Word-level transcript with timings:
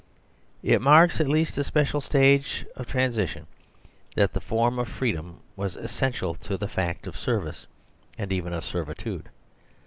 It 0.63 0.81
marks 0.81 1.21
at 1.21 1.29
least 1.29 1.59
a 1.59 1.63
special 1.63 2.01
stage 2.01 2.65
of 2.75 2.87
transition 2.87 3.45
that 4.15 4.33
the 4.33 4.41
form 4.41 4.79
of 4.79 4.87
freedom 4.89 5.41
was 5.55 5.75
essential 5.75 6.33
to 6.33 6.57
the 6.57 6.67
fact 6.67 7.05
of 7.05 7.15
service, 7.15 7.67
or 8.17 8.25
even 8.31 8.51
of 8.51 8.65
servitude. 8.65 9.29